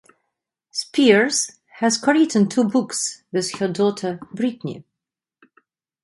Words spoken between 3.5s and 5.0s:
her daughter Britney.